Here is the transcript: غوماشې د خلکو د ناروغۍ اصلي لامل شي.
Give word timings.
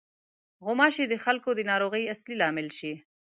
غوماشې 0.65 1.05
د 1.09 1.15
خلکو 1.25 1.49
د 1.55 1.59
ناروغۍ 1.71 2.03
اصلي 2.13 2.35
لامل 2.41 2.67
شي. 2.77 2.93